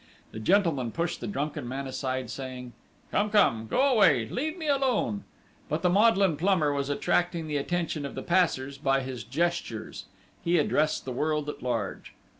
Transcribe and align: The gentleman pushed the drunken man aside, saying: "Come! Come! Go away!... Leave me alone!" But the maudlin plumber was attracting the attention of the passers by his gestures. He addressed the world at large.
The 0.31 0.39
gentleman 0.39 0.91
pushed 0.91 1.21
the 1.21 1.27
drunken 1.27 1.67
man 1.67 1.85
aside, 1.85 2.31
saying: 2.31 2.73
"Come! 3.11 3.29
Come! 3.29 3.67
Go 3.67 3.81
away!... 3.93 4.27
Leave 4.27 4.57
me 4.57 4.67
alone!" 4.67 5.25
But 5.69 5.83
the 5.83 5.91
maudlin 5.91 6.37
plumber 6.37 6.73
was 6.73 6.89
attracting 6.89 7.45
the 7.45 7.57
attention 7.57 8.03
of 8.03 8.15
the 8.15 8.23
passers 8.23 8.79
by 8.79 9.01
his 9.01 9.23
gestures. 9.23 10.05
He 10.43 10.57
addressed 10.57 11.05
the 11.05 11.11
world 11.11 11.49
at 11.49 11.61
large. 11.61 12.15